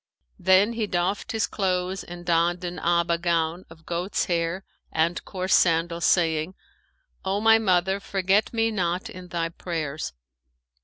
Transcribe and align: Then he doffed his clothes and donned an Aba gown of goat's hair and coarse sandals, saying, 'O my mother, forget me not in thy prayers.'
Then 0.39 0.73
he 0.73 0.87
doffed 0.87 1.31
his 1.31 1.45
clothes 1.45 2.03
and 2.03 2.25
donned 2.25 2.63
an 2.63 2.79
Aba 2.79 3.19
gown 3.19 3.65
of 3.69 3.85
goat's 3.85 4.25
hair 4.25 4.63
and 4.91 5.23
coarse 5.25 5.53
sandals, 5.53 6.05
saying, 6.05 6.55
'O 7.23 7.39
my 7.39 7.59
mother, 7.59 7.99
forget 7.99 8.51
me 8.51 8.71
not 8.71 9.11
in 9.11 9.27
thy 9.27 9.49
prayers.' 9.49 10.11